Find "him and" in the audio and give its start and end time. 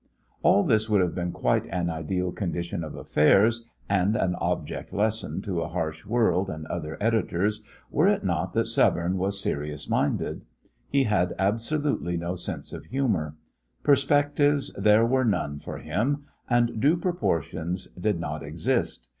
15.77-16.79